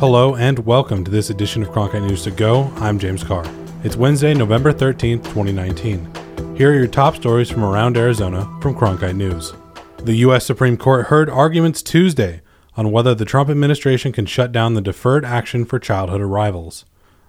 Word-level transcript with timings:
Hello 0.00 0.34
and 0.34 0.58
welcome 0.66 1.04
to 1.04 1.10
this 1.10 1.30
edition 1.30 1.62
of 1.62 1.68
Cronkite 1.68 2.08
News 2.08 2.24
to 2.24 2.32
Go. 2.32 2.64
I'm 2.78 2.98
James 2.98 3.22
Carr. 3.22 3.44
It's 3.84 3.94
Wednesday, 3.94 4.34
November 4.34 4.72
13th, 4.72 5.22
2019. 5.22 6.56
Here 6.56 6.72
are 6.72 6.74
your 6.74 6.88
top 6.88 7.14
stories 7.14 7.48
from 7.48 7.62
around 7.62 7.96
Arizona 7.96 8.42
from 8.60 8.74
Cronkite 8.74 9.14
News. 9.14 9.52
The 9.98 10.16
U.S. 10.16 10.44
Supreme 10.44 10.76
Court 10.76 11.06
heard 11.06 11.30
arguments 11.30 11.80
Tuesday 11.80 12.40
on 12.76 12.90
whether 12.90 13.14
the 13.14 13.24
Trump 13.24 13.48
administration 13.48 14.10
can 14.10 14.26
shut 14.26 14.50
down 14.50 14.74
the 14.74 14.80
Deferred 14.80 15.24
Action 15.24 15.64
for 15.64 15.78
Childhood 15.78 16.20
Arrivals. 16.20 16.84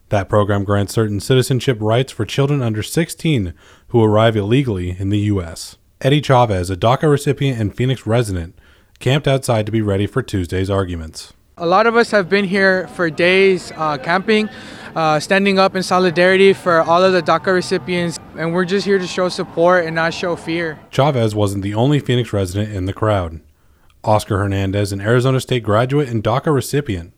That 0.09 0.27
program 0.27 0.63
grants 0.63 0.95
certain 0.95 1.19
citizenship 1.19 1.77
rights 1.79 2.11
for 2.11 2.25
children 2.25 2.63
under 2.63 2.81
16 2.81 3.53
who 3.89 4.03
arrive 4.03 4.35
illegally 4.35 4.99
in 4.99 5.09
the 5.09 5.19
U.S. 5.19 5.77
Eddie 6.01 6.19
Chavez, 6.19 6.71
a 6.71 6.75
DACA 6.75 7.11
recipient 7.11 7.59
and 7.59 7.75
Phoenix 7.75 8.07
resident, 8.07 8.57
camped 8.97 9.27
outside 9.27 9.67
to 9.67 9.71
be 9.71 9.83
ready 9.83 10.07
for 10.07 10.23
Tuesday's 10.23 10.71
arguments. 10.71 11.31
A 11.57 11.65
lot 11.65 11.87
of 11.87 11.95
us 11.95 12.11
have 12.11 12.27
been 12.27 12.43
here 12.43 12.85
for 12.89 13.09
days 13.09 13.71
uh, 13.77 13.97
camping, 13.97 14.49
uh, 14.93 15.21
standing 15.21 15.57
up 15.57 15.73
in 15.73 15.83
solidarity 15.83 16.51
for 16.51 16.81
all 16.81 17.01
of 17.01 17.13
the 17.13 17.21
DACA 17.21 17.53
recipients, 17.53 18.19
and 18.37 18.53
we're 18.53 18.65
just 18.65 18.85
here 18.85 18.99
to 18.99 19.07
show 19.07 19.29
support 19.29 19.85
and 19.85 19.95
not 19.95 20.13
show 20.13 20.35
fear. 20.35 20.77
Chavez 20.89 21.33
wasn't 21.33 21.63
the 21.63 21.73
only 21.73 21.99
Phoenix 21.99 22.33
resident 22.33 22.73
in 22.73 22.87
the 22.87 22.93
crowd. 22.93 23.39
Oscar 24.03 24.37
Hernandez, 24.37 24.91
an 24.91 24.99
Arizona 24.99 25.39
State 25.39 25.63
graduate 25.63 26.09
and 26.09 26.21
DACA 26.21 26.53
recipient, 26.53 27.13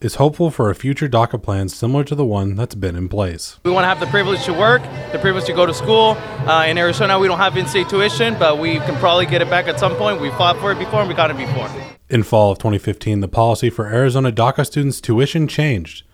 is 0.00 0.16
hopeful 0.16 0.50
for 0.50 0.68
a 0.68 0.74
future 0.74 1.08
DACA 1.08 1.40
plan 1.40 1.68
similar 1.68 2.02
to 2.02 2.16
the 2.16 2.26
one 2.26 2.56
that's 2.56 2.74
been 2.74 2.96
in 2.96 3.08
place. 3.08 3.60
We 3.64 3.70
want 3.70 3.84
to 3.84 3.88
have 3.88 4.00
the 4.00 4.06
privilege 4.06 4.44
to 4.46 4.52
work, 4.52 4.82
the 5.12 5.20
privilege 5.20 5.44
to 5.44 5.52
go 5.52 5.64
to 5.64 5.72
school. 5.72 6.16
Uh, 6.44 6.66
in 6.66 6.76
Arizona, 6.76 7.20
we 7.20 7.28
don't 7.28 7.38
have 7.38 7.56
in-state 7.56 7.88
tuition, 7.88 8.36
but 8.36 8.58
we 8.58 8.78
can 8.80 8.96
probably 8.96 9.26
get 9.26 9.42
it 9.42 9.48
back 9.48 9.68
at 9.68 9.78
some 9.78 9.94
point. 9.94 10.20
We 10.20 10.30
fought 10.30 10.56
for 10.58 10.72
it 10.72 10.78
before, 10.80 11.02
and 11.02 11.08
we 11.08 11.14
got 11.14 11.30
it 11.30 11.36
before. 11.36 11.70
In 12.08 12.22
fall 12.22 12.52
of 12.52 12.58
2015, 12.58 13.18
the 13.18 13.26
policy 13.26 13.68
for 13.68 13.86
Arizona 13.86 14.30
DACA 14.30 14.64
students' 14.64 15.00
tuition 15.00 15.48
changed. 15.48 16.04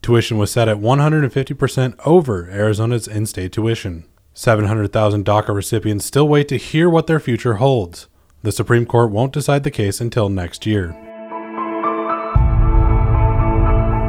Tuition 0.00 0.38
was 0.38 0.50
set 0.50 0.66
at 0.66 0.78
150% 0.78 1.94
over 2.06 2.48
Arizona's 2.48 3.06
in-state 3.06 3.52
tuition. 3.52 4.06
700,000 4.32 5.26
DACA 5.26 5.54
recipients 5.54 6.06
still 6.06 6.26
wait 6.26 6.48
to 6.48 6.56
hear 6.56 6.88
what 6.88 7.06
their 7.06 7.20
future 7.20 7.54
holds. 7.54 8.08
The 8.42 8.50
Supreme 8.50 8.86
Court 8.86 9.10
won't 9.10 9.34
decide 9.34 9.62
the 9.62 9.70
case 9.70 10.00
until 10.00 10.30
next 10.30 10.64
year. 10.64 10.96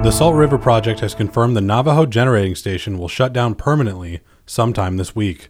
The 0.03 0.11
Salt 0.11 0.35
River 0.35 0.57
Project 0.57 1.01
has 1.01 1.13
confirmed 1.13 1.57
the 1.57 1.61
Navajo 1.61 2.05
generating 2.05 2.55
station 2.55 2.97
will 2.97 3.09
shut 3.09 3.33
down 3.33 3.55
permanently 3.55 4.21
sometime 4.45 4.95
this 4.95 5.13
week. 5.13 5.49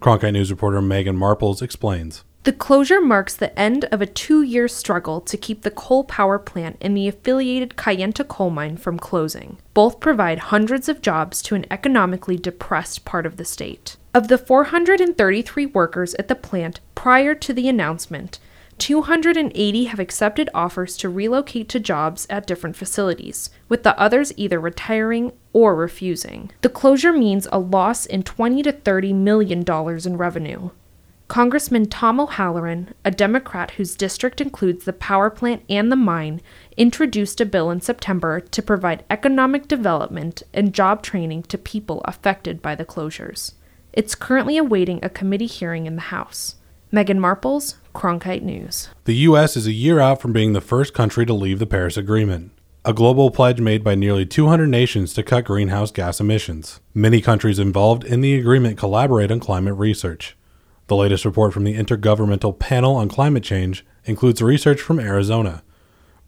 Cronkite 0.00 0.32
News 0.32 0.50
reporter 0.50 0.82
Megan 0.82 1.16
Marples 1.16 1.62
explains. 1.62 2.24
The 2.44 2.52
closure 2.52 3.00
marks 3.00 3.34
the 3.34 3.56
end 3.58 3.84
of 3.86 4.00
a 4.00 4.06
two 4.06 4.42
year 4.42 4.68
struggle 4.68 5.20
to 5.20 5.36
keep 5.36 5.62
the 5.62 5.70
coal 5.70 6.04
power 6.04 6.38
plant 6.38 6.78
and 6.80 6.96
the 6.96 7.08
affiliated 7.08 7.76
Kayenta 7.76 8.26
coal 8.26 8.50
mine 8.50 8.76
from 8.76 8.98
closing. 8.98 9.58
Both 9.74 10.00
provide 10.00 10.38
hundreds 10.38 10.88
of 10.88 11.02
jobs 11.02 11.42
to 11.42 11.54
an 11.54 11.66
economically 11.70 12.36
depressed 12.36 13.04
part 13.04 13.26
of 13.26 13.36
the 13.36 13.44
state. 13.44 13.96
Of 14.14 14.28
the 14.28 14.38
433 14.38 15.66
workers 15.66 16.14
at 16.14 16.28
the 16.28 16.34
plant 16.34 16.80
prior 16.94 17.34
to 17.34 17.52
the 17.52 17.68
announcement, 17.68 18.38
280 18.78 19.84
have 19.84 19.98
accepted 19.98 20.48
offers 20.54 20.96
to 20.96 21.08
relocate 21.08 21.68
to 21.68 21.80
jobs 21.80 22.26
at 22.30 22.46
different 22.46 22.76
facilities, 22.76 23.50
with 23.68 23.82
the 23.82 23.98
others 23.98 24.32
either 24.36 24.60
retiring 24.60 25.32
or 25.52 25.74
refusing. 25.74 26.50
The 26.62 26.68
closure 26.68 27.12
means 27.12 27.48
a 27.50 27.58
loss 27.58 28.06
in 28.06 28.22
20 28.22 28.62
to 28.62 28.72
30 28.72 29.12
million 29.12 29.64
dollars 29.64 30.06
in 30.06 30.16
revenue. 30.16 30.70
Congressman 31.28 31.84
Tom 31.84 32.18
O'Halleran, 32.18 32.94
a 33.04 33.10
Democrat 33.10 33.72
whose 33.72 33.94
district 33.94 34.40
includes 34.40 34.86
the 34.86 34.94
power 34.94 35.28
plant 35.28 35.62
and 35.68 35.92
the 35.92 35.96
mine, 35.96 36.40
introduced 36.78 37.38
a 37.38 37.46
bill 37.46 37.70
in 37.70 37.82
September 37.82 38.40
to 38.40 38.62
provide 38.62 39.04
economic 39.10 39.68
development 39.68 40.42
and 40.54 40.72
job 40.72 41.02
training 41.02 41.42
to 41.42 41.58
people 41.58 42.00
affected 42.06 42.62
by 42.62 42.74
the 42.74 42.84
closures. 42.84 43.52
It's 43.92 44.14
currently 44.14 44.56
awaiting 44.56 45.00
a 45.02 45.10
committee 45.10 45.46
hearing 45.46 45.84
in 45.84 45.96
the 45.96 46.02
House. 46.02 46.54
Megan 46.90 47.20
Marples, 47.20 47.74
Cronkite 47.94 48.42
News. 48.42 48.88
The 49.04 49.16
U.S. 49.16 49.54
is 49.54 49.66
a 49.66 49.72
year 49.72 50.00
out 50.00 50.22
from 50.22 50.32
being 50.32 50.54
the 50.54 50.62
first 50.62 50.94
country 50.94 51.26
to 51.26 51.34
leave 51.34 51.58
the 51.58 51.66
Paris 51.66 51.98
Agreement, 51.98 52.52
a 52.86 52.94
global 52.94 53.30
pledge 53.30 53.60
made 53.60 53.84
by 53.84 53.94
nearly 53.94 54.24
200 54.24 54.66
nations 54.66 55.12
to 55.12 55.22
cut 55.22 55.44
greenhouse 55.44 55.90
gas 55.90 56.20
emissions. 56.20 56.80
Many 56.94 57.20
countries 57.20 57.58
involved 57.58 58.04
in 58.04 58.22
the 58.22 58.34
agreement 58.38 58.78
collaborate 58.78 59.30
on 59.30 59.40
climate 59.40 59.74
research. 59.74 60.37
The 60.88 60.96
latest 60.96 61.26
report 61.26 61.52
from 61.52 61.64
the 61.64 61.74
Intergovernmental 61.74 62.58
Panel 62.58 62.96
on 62.96 63.10
Climate 63.10 63.42
Change 63.42 63.84
includes 64.06 64.40
research 64.40 64.80
from 64.80 64.98
Arizona. 64.98 65.62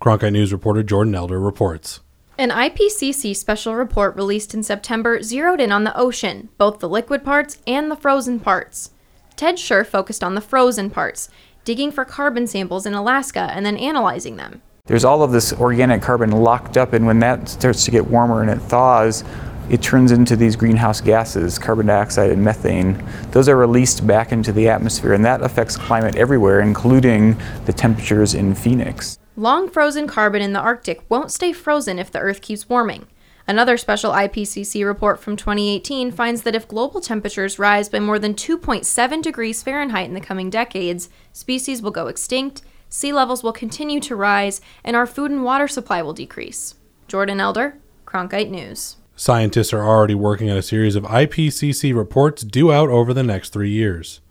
Cronkite 0.03 0.33
News 0.33 0.53
reporter 0.53 0.83
Jordan 0.83 1.15
Elder 1.15 1.41
reports. 1.41 2.01
An 2.37 2.51
IPCC 2.51 3.35
special 3.35 3.75
report 3.75 4.15
released 4.17 4.53
in 4.53 4.63
September 4.63 5.23
zeroed 5.23 5.63
in 5.63 5.73
on 5.73 5.85
the 5.85 5.97
ocean, 5.97 6.51
both 6.59 6.79
the 6.79 6.91
liquid 6.91 7.25
parts 7.25 7.57
and 7.67 7.91
the 7.91 7.97
frozen 7.97 8.39
parts. 8.39 8.91
Ted 9.35 9.55
Schuur 9.55 9.87
focused 9.87 10.23
on 10.23 10.35
the 10.35 10.43
frozen 10.43 10.91
parts, 10.91 11.31
digging 11.65 11.91
for 11.91 12.05
carbon 12.05 12.47
samples 12.47 12.85
in 12.85 12.93
Alaska 12.93 13.51
and 13.55 13.65
then 13.65 13.79
analyzing 13.79 14.37
them. 14.37 14.61
There's 14.85 15.07
all 15.07 15.23
of 15.23 15.33
this 15.33 15.55
organic 15.55 16.03
carbon 16.03 16.33
locked 16.33 16.77
up, 16.77 16.93
and 16.93 17.07
when 17.07 17.21
that 17.21 17.49
starts 17.49 17.87
to 17.87 17.91
get 17.91 18.09
warmer 18.09 18.43
and 18.43 18.51
it 18.51 18.59
thaws, 18.59 19.25
it 19.71 19.81
turns 19.81 20.11
into 20.11 20.35
these 20.35 20.57
greenhouse 20.57 21.01
gases, 21.01 21.59
carbon 21.59 21.87
dioxide 21.87 22.31
and 22.31 22.43
methane. 22.43 23.03
Those 23.31 23.49
are 23.49 23.57
released 23.57 24.07
back 24.07 24.33
into 24.33 24.53
the 24.53 24.69
atmosphere, 24.69 25.13
and 25.13 25.25
that 25.25 25.43
affects 25.43 25.77
climate 25.77 26.17
everywhere, 26.17 26.61
including 26.61 27.41
the 27.67 27.73
temperatures 27.73 28.35
in 28.35 28.55
Phoenix. 28.55 29.19
Long 29.37 29.71
frozen 29.71 30.09
carbon 30.09 30.43
in 30.43 30.53
the 30.53 30.61
Arctic 30.61 31.09
won't 31.09 31.31
stay 31.31 31.53
frozen 31.53 31.99
if 31.99 32.11
the 32.11 32.19
Earth 32.19 32.43
keeps 32.43 32.69
warming. 32.69 33.07
Another 33.47 33.77
special 33.77 34.13
IPCC 34.13 34.85
report 34.85 35.19
from 35.19 35.37
2018 35.37 36.11
finds 36.11 36.43
that 36.43 36.55
if 36.55 36.69
global 36.69 37.01
temperatures 37.01 37.59
rise 37.59 37.89
by 37.89 38.01
more 38.01 38.19
than 38.19 38.35
2.7 38.35 39.23
degrees 39.23 39.63
Fahrenheit 39.63 40.09
in 40.09 40.15
the 40.15 40.21
coming 40.21 40.51
decades, 40.51 41.09
species 41.33 41.81
will 41.81 41.91
go 41.91 42.09
extinct, 42.09 42.63
sea 42.89 43.13
levels 43.13 43.43
will 43.43 43.53
continue 43.53 44.01
to 44.01 44.15
rise, 44.17 44.61
and 44.85 44.95
our 44.95 45.07
food 45.07 45.31
and 45.31 45.45
water 45.45 45.67
supply 45.69 46.03
will 46.03 46.13
decrease. 46.13 46.75
Jordan 47.09 47.41
Elder, 47.41 47.79
Cronkite 48.05 48.51
News. 48.51 48.97
Scientists 49.21 49.75
are 49.75 49.87
already 49.87 50.15
working 50.15 50.49
on 50.51 50.57
a 50.57 50.63
series 50.63 50.97
of 50.97 51.05
IPCC 51.05 51.95
reports 51.95 52.43
due 52.43 52.73
out 52.73 52.89
over 52.89 53.13
the 53.13 53.23
next 53.23 53.51
three 53.51 53.69
years. 53.69 54.23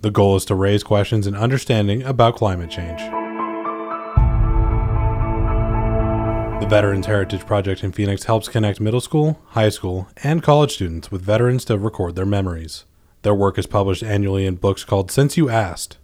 The 0.00 0.10
goal 0.10 0.34
is 0.34 0.44
to 0.46 0.56
raise 0.56 0.82
questions 0.82 1.28
and 1.28 1.36
understanding 1.36 2.02
about 2.02 2.34
climate 2.34 2.68
change. 2.68 2.98
The 6.60 6.66
Veterans 6.68 7.06
Heritage 7.06 7.46
Project 7.46 7.84
in 7.84 7.92
Phoenix 7.92 8.24
helps 8.24 8.48
connect 8.48 8.80
middle 8.80 9.00
school, 9.00 9.40
high 9.50 9.68
school, 9.68 10.08
and 10.24 10.42
college 10.42 10.72
students 10.74 11.12
with 11.12 11.22
veterans 11.22 11.64
to 11.66 11.78
record 11.78 12.16
their 12.16 12.26
memories. 12.26 12.86
Their 13.22 13.36
work 13.36 13.56
is 13.56 13.68
published 13.68 14.02
annually 14.02 14.46
in 14.46 14.56
books 14.56 14.82
called 14.82 15.12
Since 15.12 15.36
You 15.36 15.48
Asked. 15.48 15.98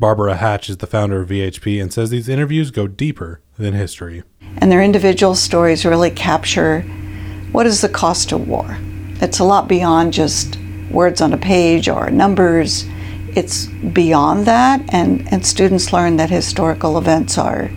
Barbara 0.00 0.38
Hatch 0.38 0.68
is 0.68 0.78
the 0.78 0.88
founder 0.88 1.20
of 1.20 1.28
VHP 1.28 1.80
and 1.80 1.92
says 1.92 2.10
these 2.10 2.28
interviews 2.28 2.72
go 2.72 2.88
deeper 2.88 3.40
than 3.58 3.74
history. 3.74 4.24
And 4.56 4.72
their 4.72 4.82
individual 4.82 5.36
stories 5.36 5.84
really 5.84 6.10
capture 6.10 6.84
what 7.52 7.66
is 7.66 7.80
the 7.80 7.88
cost 7.88 8.32
of 8.32 8.48
war. 8.48 8.78
It's 9.20 9.38
a 9.38 9.44
lot 9.44 9.68
beyond 9.68 10.12
just 10.12 10.58
words 10.90 11.20
on 11.20 11.32
a 11.32 11.38
page 11.38 11.88
or 11.88 12.10
numbers. 12.10 12.84
It's 13.34 13.66
beyond 13.66 14.46
that, 14.46 14.82
and, 14.92 15.30
and 15.32 15.46
students 15.46 15.92
learn 15.92 16.16
that 16.16 16.30
historical 16.30 16.98
events 16.98 17.38
are 17.38 17.70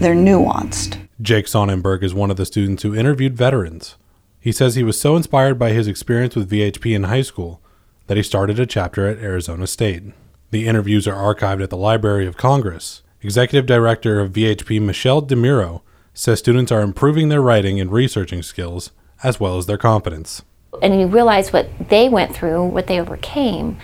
they're 0.00 0.14
nuanced. 0.14 0.98
Jake 1.20 1.46
Sonnenberg 1.46 2.02
is 2.02 2.12
one 2.12 2.30
of 2.30 2.36
the 2.36 2.46
students 2.46 2.82
who 2.82 2.94
interviewed 2.94 3.36
veterans. 3.36 3.96
He 4.40 4.50
says 4.50 4.74
he 4.74 4.82
was 4.82 5.00
so 5.00 5.16
inspired 5.16 5.58
by 5.58 5.70
his 5.70 5.86
experience 5.86 6.34
with 6.34 6.50
VHP 6.50 6.94
in 6.94 7.04
high 7.04 7.22
school 7.22 7.60
that 8.08 8.16
he 8.16 8.22
started 8.22 8.58
a 8.58 8.66
chapter 8.66 9.06
at 9.06 9.18
Arizona 9.18 9.66
State. 9.66 10.02
The 10.50 10.66
interviews 10.66 11.08
are 11.08 11.34
archived 11.34 11.62
at 11.62 11.70
the 11.70 11.76
Library 11.76 12.26
of 12.26 12.36
Congress. 12.36 13.02
Executive 13.22 13.66
Director 13.66 14.20
of 14.20 14.32
VHP 14.32 14.82
Michelle 14.82 15.22
DeMuro 15.22 15.80
says 16.14 16.38
students 16.38 16.72
are 16.72 16.80
improving 16.80 17.28
their 17.28 17.42
writing 17.42 17.80
and 17.80 17.90
researching 17.92 18.42
skills 18.42 18.92
as 19.22 19.40
well 19.40 19.58
as 19.58 19.66
their 19.66 19.76
competence. 19.76 20.42
And 20.80 20.98
you 20.98 21.06
realize 21.06 21.52
what 21.52 21.68
they 21.88 22.08
went 22.08 22.34
through, 22.34 22.64
what 22.66 22.86
they 22.86 23.00
overcame. 23.00 23.76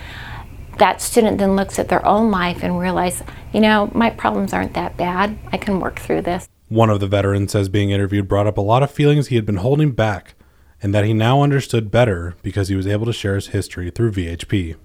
That 0.79 1.03
student 1.03 1.39
then 1.39 1.57
looks 1.57 1.79
at 1.79 1.89
their 1.89 2.05
own 2.07 2.31
life 2.31 2.63
and 2.63 2.79
realizes, 2.79 3.27
you 3.53 3.61
know, 3.61 3.91
my 3.93 4.11
problems 4.11 4.53
aren't 4.53 4.75
that 4.75 4.97
bad. 4.97 5.37
I 5.53 5.59
can 5.59 5.81
work 5.81 5.99
through 5.99 6.23
this. 6.23 6.49
One 6.69 6.89
of 6.89 7.01
the 7.01 7.07
veterans 7.07 7.53
says 7.53 7.69
being 7.69 7.91
interviewed 7.91 8.29
brought 8.29 8.47
up 8.47 8.57
a 8.57 8.63
lot 8.63 8.83
of 8.83 8.91
feelings 8.91 9.27
he 9.27 9.37
had 9.37 9.45
been 9.45 9.57
holding 9.57 9.91
back 9.91 10.35
and 10.83 10.95
that 10.95 11.05
he 11.05 11.13
now 11.13 11.43
understood 11.43 11.91
better 11.91 12.37
because 12.43 12.69
he 12.69 12.77
was 12.77 12.87
able 12.87 13.07
to 13.07 13.13
share 13.13 13.35
his 13.35 13.49
history 13.49 13.91
through 13.91 14.13
VHP. 14.13 14.77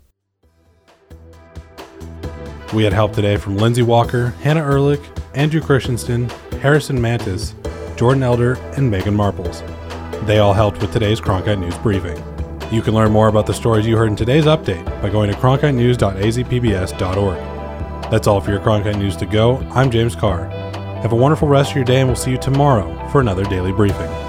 We 2.74 2.83
had 2.83 2.94
help 2.94 3.13
today 3.13 3.38
from 3.38 3.57
Lindsay 3.57 3.83
Walker, 3.83 4.30
Hannah 4.41 4.63
Ehrlich, 4.63 5.00
Andrew 5.33 5.62
Christensen, 5.62 6.30
Harrison 6.65 7.00
Mantis, 7.00 7.53
Jordan 7.95 8.23
Elder, 8.23 8.56
and 8.75 8.89
Megan 8.89 9.15
Marples. 9.15 9.62
They 10.25 10.39
all 10.39 10.53
helped 10.53 10.81
with 10.81 10.91
today's 10.91 11.21
Cronkite 11.21 11.59
News 11.59 11.77
briefing. 11.77 12.17
You 12.73 12.81
can 12.81 12.95
learn 12.95 13.12
more 13.12 13.27
about 13.27 13.45
the 13.45 13.53
stories 13.53 13.85
you 13.85 13.95
heard 13.95 14.09
in 14.09 14.15
today's 14.15 14.45
update 14.45 14.83
by 15.00 15.12
going 15.12 15.29
to 15.29 15.38
cronkitenews.azpbs.org. 15.38 17.38
That's 18.09 18.25
all 18.25 18.41
for 18.41 18.50
your 18.50 18.62
Cronkite 18.62 18.97
News 18.97 19.15
to 19.17 19.27
go. 19.27 19.57
I'm 19.75 19.91
James 19.91 20.15
Carr. 20.15 20.45
Have 21.03 21.12
a 21.12 21.15
wonderful 21.15 21.47
rest 21.47 21.69
of 21.69 21.75
your 21.75 21.85
day, 21.85 22.00
and 22.00 22.09
we'll 22.09 22.15
see 22.15 22.31
you 22.31 22.39
tomorrow 22.39 23.09
for 23.09 23.21
another 23.21 23.44
daily 23.44 23.71
briefing. 23.71 24.25